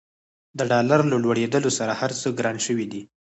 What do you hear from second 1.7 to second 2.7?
سره هرڅه ګران